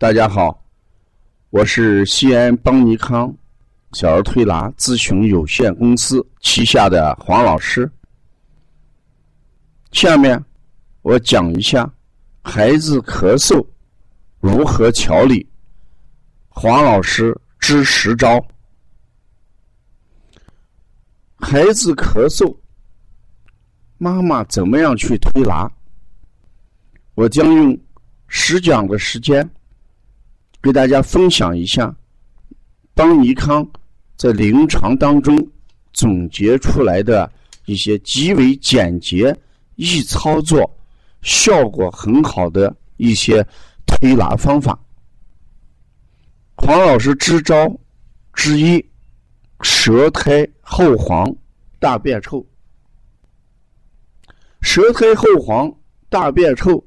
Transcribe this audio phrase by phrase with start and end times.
[0.00, 0.64] 大家好，
[1.50, 3.30] 我是西安邦尼康
[3.92, 7.86] 小儿推拿咨询有限公司旗下的黄老师。
[9.92, 10.42] 下面
[11.02, 11.86] 我讲一下
[12.40, 13.62] 孩子咳嗽
[14.40, 15.46] 如何调理。
[16.48, 18.42] 黄老师支十招。
[21.36, 22.56] 孩子咳嗽，
[23.98, 25.70] 妈妈怎么样去推拿？
[27.14, 27.78] 我将用
[28.28, 29.46] 十讲的时间。
[30.62, 31.94] 给大家分享一下，
[32.94, 33.66] 邦尼康
[34.16, 35.34] 在临床当中
[35.92, 37.30] 总结出来的
[37.64, 39.34] 一些极为简洁、
[39.76, 40.70] 易操作、
[41.22, 43.44] 效果很好的一些
[43.86, 44.78] 推拿方法。
[46.56, 47.74] 黄老师支招
[48.34, 48.84] 之一：
[49.62, 51.34] 舌苔厚黄、
[51.78, 52.46] 大便臭。
[54.60, 55.74] 舌苔厚黄、
[56.10, 56.84] 大便臭，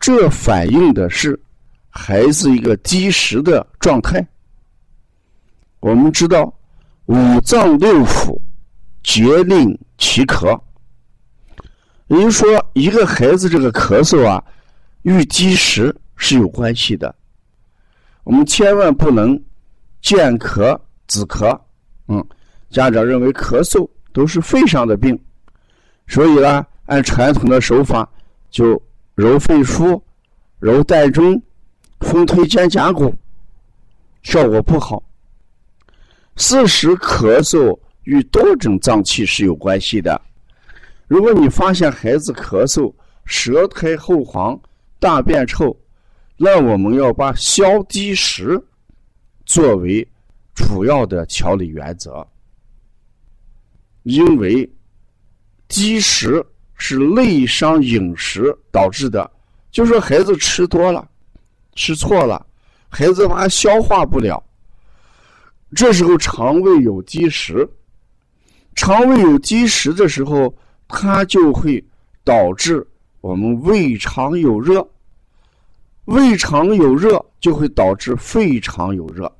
[0.00, 1.40] 这反映的是。
[1.96, 4.24] 孩子一个积食的状态。
[5.80, 6.52] 我们知道，
[7.06, 8.38] 五脏六腑
[9.02, 10.60] 皆令其咳。
[12.08, 14.44] 也就是说，一个孩子这个咳嗽啊，
[15.02, 17.12] 与积食是有关系的。
[18.24, 19.42] 我们千万不能
[20.02, 20.78] 见咳
[21.08, 21.58] 止咳。
[22.08, 22.24] 嗯，
[22.68, 25.18] 家长认为咳嗽都是肺上的病，
[26.06, 28.08] 所以呢，按传统的手法
[28.50, 28.80] 就
[29.14, 30.00] 揉肺腧、
[30.58, 31.40] 揉膻中。
[32.06, 33.12] 风推肩胛骨，
[34.22, 35.02] 效果不好。
[36.36, 40.18] 事实咳嗽与多种脏器是有关系的。
[41.08, 42.92] 如果你发现孩子咳嗽、
[43.24, 44.58] 舌苔厚黄、
[45.00, 45.76] 大便臭，
[46.36, 48.62] 那我们要把消积食
[49.44, 50.06] 作为
[50.54, 52.26] 主要的调理原则，
[54.04, 54.70] 因为
[55.68, 56.44] 积食
[56.76, 59.28] 是内伤饮食导致的，
[59.70, 61.08] 就说孩子吃多了。
[61.76, 62.44] 吃错了，
[62.88, 64.42] 孩子他消化不了。
[65.74, 67.68] 这时候肠胃有积食，
[68.74, 70.52] 肠胃有积食的时候，
[70.88, 71.84] 它就会
[72.24, 72.86] 导致
[73.20, 74.88] 我们胃肠有热，
[76.06, 79.30] 胃肠有热就会导致肺肠有热，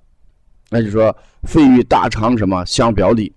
[0.68, 3.32] 那就说肺与大肠什么相表里。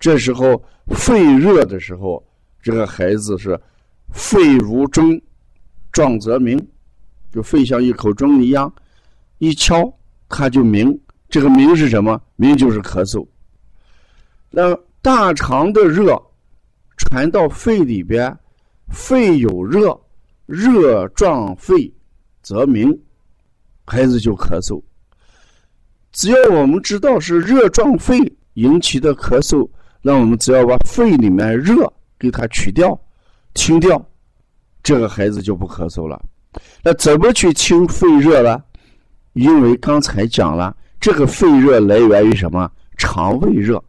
[0.00, 2.22] 这时候肺热的时候，
[2.62, 3.60] 这个孩子是
[4.10, 5.20] 肺如钟，
[5.92, 6.58] 壮则鸣。
[7.34, 8.72] 就肺像一口钟一样，
[9.38, 9.92] 一敲
[10.28, 10.96] 它就鸣。
[11.28, 12.20] 这个鸣是什么？
[12.36, 13.26] 鸣就是咳嗽。
[14.50, 14.72] 那
[15.02, 16.16] 大肠的热
[16.96, 18.32] 传到肺里边，
[18.88, 20.00] 肺有热，
[20.46, 21.92] 热壮肺
[22.40, 22.96] 则鸣，
[23.84, 24.80] 孩子就咳嗽。
[26.12, 28.16] 只要我们知道是热壮肺
[28.52, 29.68] 引起的咳嗽，
[30.02, 32.96] 那我们只要把肺里面热给它取掉、
[33.56, 34.00] 清掉，
[34.84, 36.24] 这个孩子就不咳嗽了。
[36.82, 38.62] 那怎么去清肺热呢？
[39.32, 42.70] 因为刚才讲了，这个肺热来源于什么？
[42.96, 43.82] 肠胃热，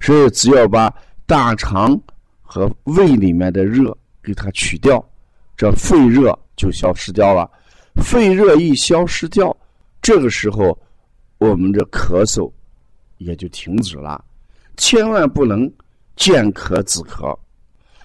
[0.00, 0.92] 所以只要把
[1.24, 1.98] 大肠
[2.42, 5.02] 和胃里面的热给它取掉，
[5.56, 7.50] 这肺热就消失掉了。
[7.96, 9.56] 肺热一消失掉，
[10.02, 10.78] 这个时候
[11.38, 12.52] 我们的咳嗽
[13.16, 14.22] 也就停止了。
[14.76, 15.72] 千万不能
[16.16, 17.34] 见咳止咳。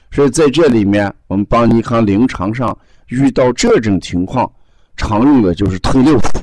[0.09, 2.77] 所以在这里面，我们邦尼康临床上。
[3.07, 4.51] 遇到这种情况，
[4.95, 6.41] 常用的就是推六腑，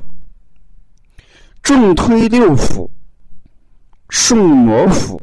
[1.63, 2.89] 重推六腑、
[4.09, 5.21] 顺摩腹，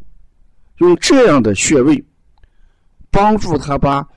[0.78, 2.04] 用这样的穴位，
[3.10, 4.08] 帮助他把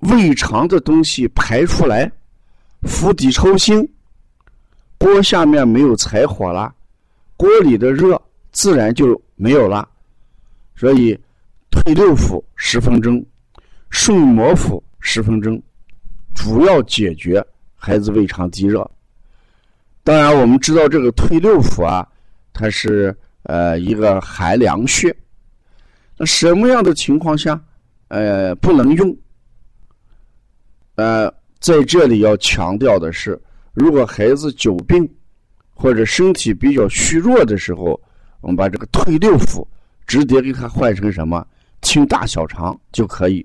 [0.00, 2.10] 胃肠的东西排出来，
[2.82, 3.88] 釜底抽薪，
[4.98, 6.74] 锅下面没有柴火了，
[7.36, 8.20] 锅里的热
[8.52, 9.88] 自然就没有了。
[10.76, 11.18] 所以
[11.70, 13.24] 推六腑十分钟，
[13.90, 15.60] 顺摩腹十分钟。
[16.34, 18.88] 主要解决孩子胃肠积热。
[20.02, 22.06] 当然，我们知道这个推六腑啊，
[22.52, 25.16] 它是呃一个寒凉穴。
[26.18, 27.58] 那什么样的情况下
[28.08, 29.16] 呃不能用？
[30.96, 33.40] 呃，在这里要强调的是，
[33.72, 35.08] 如果孩子久病
[35.72, 38.00] 或者身体比较虚弱的时候，
[38.40, 39.66] 我们把这个推六腑
[40.06, 41.44] 直接给他换成什么
[41.82, 43.44] 清大小肠就可以。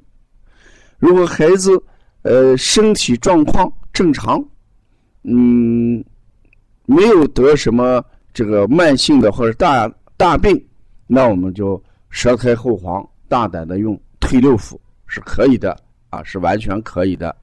[0.98, 1.82] 如果孩子，
[2.30, 4.40] 呃，身体状况正常，
[5.24, 6.06] 嗯，
[6.86, 10.64] 没有得什么这个慢性的或者大大病，
[11.08, 14.78] 那我们就舌苔厚黄，大胆的用推六腑
[15.08, 15.76] 是可以的
[16.12, 17.36] 啊，是完全可以的。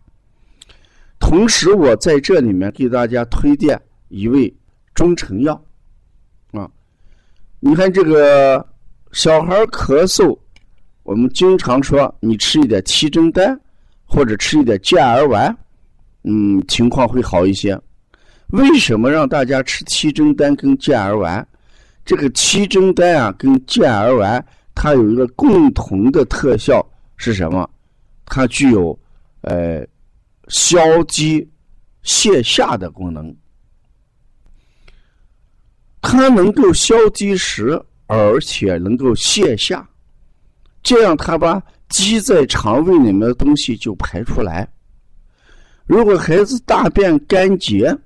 [1.19, 4.55] 同时，我在这里面给大家推荐一味
[4.95, 5.61] 中成药
[6.53, 6.71] 啊，
[7.59, 8.65] 你看这个
[9.11, 10.39] 小孩咳嗽，
[11.03, 13.61] 我们经常说你吃一点七珍丹。
[14.07, 15.55] 或者吃一点健儿丸，
[16.23, 17.79] 嗯，情况会好一些。
[18.49, 21.47] 为什么让大家吃七珍丹跟健儿丸？
[22.05, 24.45] 这个七珍丹啊，跟健儿丸，
[24.75, 26.81] 它有一个共同的特效
[27.17, 27.69] 是什么？
[28.25, 28.97] 它具有
[29.43, 29.85] 呃
[30.49, 31.49] 消积
[32.05, 33.35] 泻下的功能，
[36.01, 39.89] 它能够消积食，而且能够泻下，
[40.83, 44.69] 这样它把积在肠胃里面的东西就排出来。
[45.87, 47.97] 如果孩子大便干结，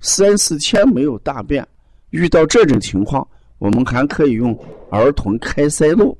[0.00, 1.66] 三四天没有大便，
[2.10, 3.26] 遇到这种情况，
[3.58, 4.56] 我们还可以用
[4.90, 6.16] 儿童开塞露。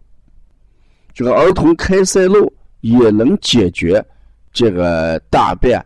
[1.15, 4.05] 这个儿童开塞露也能解决
[4.53, 5.81] 这个大便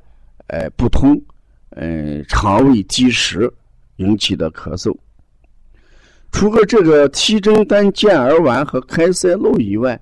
[0.47, 1.21] 呃不通，
[1.77, 3.53] 嗯，肠胃积食
[3.97, 4.97] 引起的咳嗽。
[6.33, 10.01] 除了这个七珍丹、健儿丸和开塞露以外，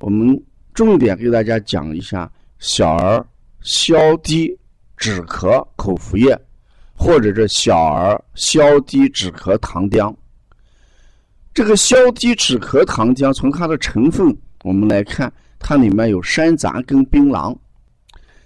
[0.00, 0.40] 我们
[0.78, 2.30] 重点给大家讲一下
[2.60, 3.26] 小儿
[3.62, 4.56] 消滴
[4.96, 6.38] 止咳口服液。
[6.94, 10.14] 或者是小儿消滴止咳糖浆。
[11.52, 17.56] 这个消滴止咳糖浆，从它的成分我们来看，它里面有山楂跟槟榔。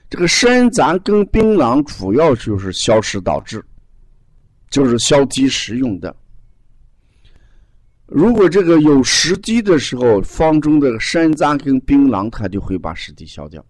[0.08, 3.62] 这个山楂跟槟榔主要就是消食导滞，
[4.70, 6.14] 就是消积食用的。
[8.12, 13.64] 如果这个有湿低的时候，方中的山楂跟槟榔，它就会把湿低消掉。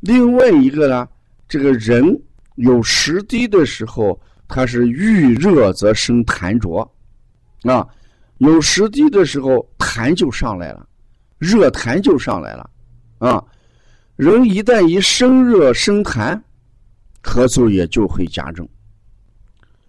[0.00, 1.08] 另外一个呢，
[1.48, 2.20] 这个人。
[2.56, 6.80] 有湿低的时候，它是遇热则生痰浊，
[7.62, 7.88] 啊，
[8.36, 10.86] 有湿低的时候痰就上来了，
[11.38, 12.70] 热痰就上来了，
[13.20, 13.42] 啊，
[14.16, 16.38] 人一旦一生热生痰，
[17.22, 18.68] 咳嗽也就会加重。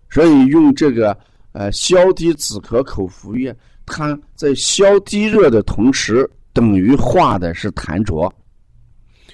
[0.09, 1.15] 所以用这个
[1.53, 3.55] 呃消低止咳口服液，
[3.85, 8.31] 它在消低热的同时，等于化的是痰浊，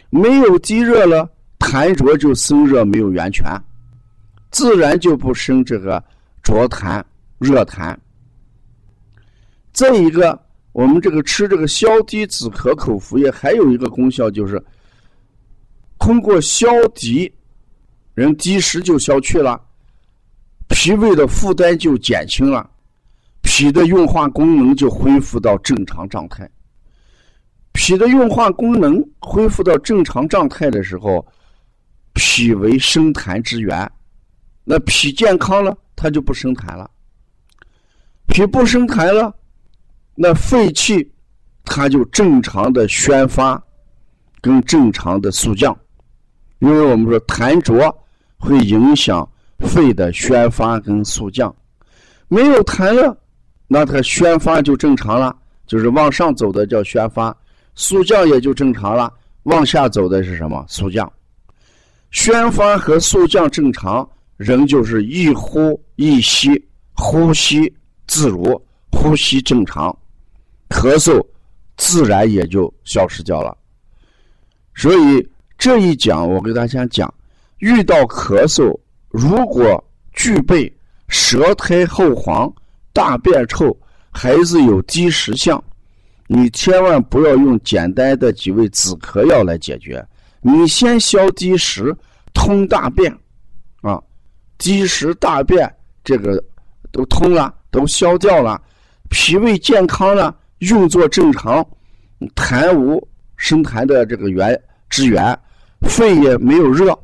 [0.09, 1.29] 没有低热了。
[1.59, 3.45] 痰浊就生热没有源泉，
[4.49, 6.01] 自然就不生这个
[6.41, 7.03] 浊痰、
[7.37, 7.95] 热痰。
[9.73, 10.41] 再一个，
[10.71, 14.59] 我们这个吃这个消低止咳口服液，还有一个功效就是，
[15.99, 17.31] 通过消低，
[18.13, 19.61] 人积食就消去了，
[20.69, 22.69] 脾胃的负担就减轻了，
[23.41, 26.49] 脾的运化功能就恢复到正常状态。
[27.73, 31.25] 脾的运化功能恢复到正常状态的时候。
[32.13, 33.89] 脾为生痰之源，
[34.65, 36.89] 那脾健康了，它就不生痰了。
[38.27, 39.33] 脾不生痰了，
[40.15, 41.09] 那肺气
[41.63, 43.63] 它就正常的宣发，
[44.41, 45.77] 跟正常的肃降。
[46.57, 47.95] 因为我们说痰浊
[48.37, 49.25] 会影响
[49.67, 51.53] 肺的宣发跟肃降，
[52.27, 53.17] 没有痰了，
[53.67, 55.35] 那它宣发就正常了，
[55.67, 57.35] 就是往上走的叫宣发，
[57.75, 59.11] 肃降也就正常了，
[59.43, 60.65] 往下走的是什么？
[60.67, 61.11] 肃降。
[62.11, 66.49] 宣发和肃降正常，人就是一呼一吸，
[66.93, 67.71] 呼吸
[68.07, 68.59] 自如，
[68.91, 69.95] 呼吸正常，
[70.69, 71.23] 咳嗽
[71.77, 73.55] 自然也就消失掉了。
[74.73, 77.13] 所以这一讲，我给大家讲，
[77.59, 78.75] 遇到咳嗽，
[79.09, 79.83] 如果
[80.13, 80.71] 具备
[81.07, 82.51] 舌苔厚黄、
[82.93, 83.75] 大便臭、
[84.11, 85.61] 孩子有积食象，
[86.27, 90.05] 你千万不要用简单的几味止咳药来解决。
[90.41, 91.95] 你先消积食，
[92.33, 93.11] 通大便，
[93.81, 94.01] 啊，
[94.57, 95.69] 积食大便
[96.03, 96.41] 这个
[96.91, 98.61] 都通了，都消掉了，
[99.09, 101.65] 脾胃健康了，运作正常，
[102.35, 105.37] 痰无生痰的这个源之源，
[105.81, 106.97] 肺也没有热，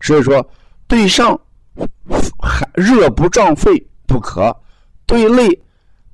[0.00, 0.48] 所以说
[0.86, 1.38] 对上
[2.74, 3.70] 热不胀肺
[4.06, 4.56] 不可，
[5.06, 5.48] 对内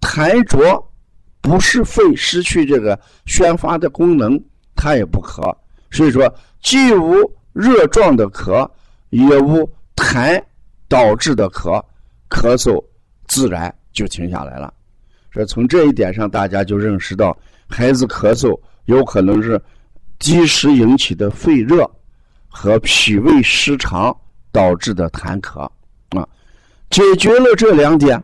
[0.01, 0.93] 痰浊
[1.41, 4.41] 不是肺失去这个宣发的功能，
[4.75, 5.43] 它也不可，
[5.91, 6.33] 所以说。
[6.65, 7.15] 既无
[7.53, 8.67] 热状的咳，
[9.11, 10.43] 也无痰
[10.89, 11.79] 导致的咳，
[12.31, 12.83] 咳嗽
[13.27, 14.73] 自然就停下来了。
[15.31, 17.37] 所以从这一点上，大家就认识到，
[17.69, 19.61] 孩子咳嗽有可能是
[20.19, 21.87] 积食引起的肺热
[22.49, 24.17] 和脾胃失常
[24.55, 25.69] 导致的痰咳
[26.11, 26.27] 啊。
[26.89, 28.23] 解决了这两点，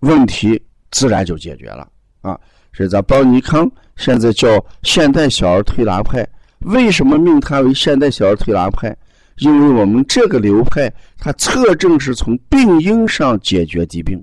[0.00, 0.60] 问题
[0.90, 1.88] 自然就解决了
[2.20, 2.38] 啊。
[2.74, 4.48] 所以，咱邦尼康现在叫
[4.82, 6.26] 现代小儿推拿派。
[6.60, 8.94] 为什么命它为现代小儿推拿派？
[9.38, 14.22] 因为我们这个流派，它侧重是从病因上解决疾病。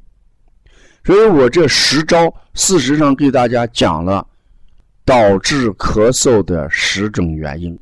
[1.06, 4.26] 所以我这十招，事实上给大家讲了
[5.06, 7.80] 导致咳嗽的十种原因。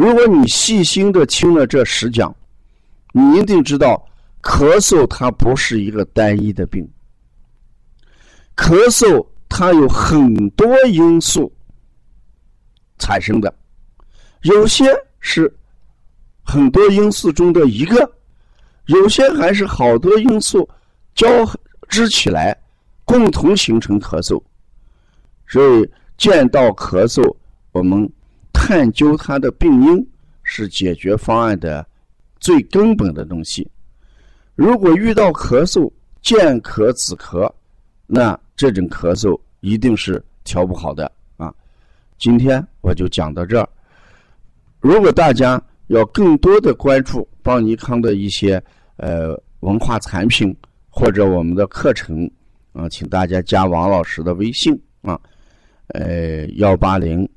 [0.00, 2.34] 如果你细心的听了这十讲，
[3.12, 4.02] 你一定知道，
[4.40, 6.88] 咳嗽它不是一个单一的病，
[8.56, 11.52] 咳嗽它有很多因素。
[12.98, 13.54] 产生的，
[14.40, 14.86] 有些
[15.18, 15.54] 是
[16.42, 18.10] 很多因素中的一个，
[18.86, 20.66] 有些还是好多因素
[21.14, 21.28] 交
[21.90, 22.58] 织起来，
[23.04, 24.42] 共同形成咳嗽。
[25.46, 27.36] 所以见到咳嗽，
[27.72, 28.10] 我们
[28.70, 30.08] 探究它的病因
[30.44, 31.84] 是解决方案的
[32.38, 33.68] 最根本的东西。
[34.54, 35.90] 如果遇到咳嗽，
[36.22, 37.52] 见咳止咳，
[38.06, 41.52] 那这种咳嗽一定是调不好的啊。
[42.16, 43.68] 今天我就讲到这儿。
[44.78, 48.62] 如果大家要更多的关注邦尼康的一些
[48.98, 50.56] 呃文化产品
[50.88, 52.30] 或者我们的课程
[52.72, 55.20] 啊，请大家加王老师的微信啊。
[55.88, 57.28] 呃，幺八零，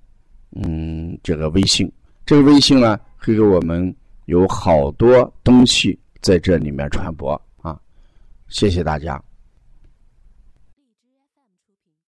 [0.55, 1.91] 嗯，这个微信，
[2.25, 3.93] 这个微信呢，会给我们
[4.25, 7.79] 有好多东西在这里面传播啊，
[8.49, 9.21] 谢谢大家。